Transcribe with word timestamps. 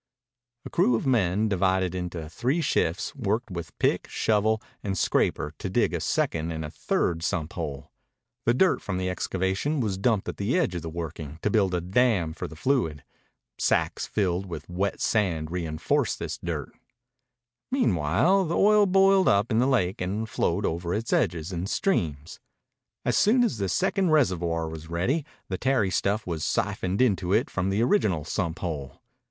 A 0.65 0.69
crew 0.71 0.95
of 0.95 1.05
men, 1.05 1.47
divided 1.47 1.93
into 1.93 2.27
three 2.27 2.59
shifts, 2.59 3.15
worked 3.15 3.51
with 3.51 3.77
pick, 3.77 4.07
shovel, 4.09 4.59
and 4.83 4.97
scraper 4.97 5.53
to 5.59 5.69
dig 5.69 5.93
a 5.93 5.99
second 5.99 6.49
and 6.51 6.65
a 6.65 6.71
third 6.71 7.21
sump 7.21 7.53
hole. 7.53 7.91
The 8.47 8.55
dirt 8.55 8.81
from 8.81 8.97
the 8.97 9.11
excavation 9.11 9.79
was 9.79 9.99
dumped 9.99 10.27
at 10.27 10.37
the 10.37 10.57
edge 10.57 10.73
of 10.73 10.81
the 10.81 10.89
working 10.89 11.37
to 11.43 11.51
build 11.51 11.75
a 11.75 11.81
dam 11.81 12.33
for 12.33 12.47
the 12.47 12.55
fluid. 12.55 13.03
Sacks 13.59 14.07
filled 14.07 14.47
with 14.47 14.67
wet 14.67 14.99
sand 15.01 15.51
reinforced 15.51 16.17
this 16.17 16.39
dirt. 16.43 16.71
Meanwhile 17.69 18.45
the 18.45 18.57
oil 18.57 18.87
boiled 18.87 19.27
up 19.27 19.51
in 19.51 19.59
the 19.59 19.67
lake 19.67 20.01
and 20.01 20.27
flowed 20.27 20.65
over 20.65 20.95
its 20.95 21.13
edges 21.13 21.51
in 21.53 21.67
streams. 21.67 22.39
As 23.05 23.15
soon 23.15 23.43
as 23.43 23.59
the 23.59 23.69
second 23.69 24.09
reservoir 24.09 24.67
was 24.67 24.89
ready 24.89 25.27
the 25.49 25.59
tarry 25.59 25.91
stuff 25.91 26.25
was 26.25 26.43
siphoned 26.43 27.03
into 27.03 27.33
it 27.33 27.51
from 27.51 27.69
the 27.69 27.83
original 27.83 28.25
sump 28.25 28.57
hole. 28.57 29.03